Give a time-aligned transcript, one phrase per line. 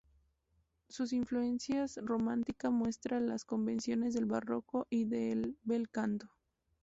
[0.89, 6.27] Sus influencias romántica muestran las convenciones del Barroco y del bel canto.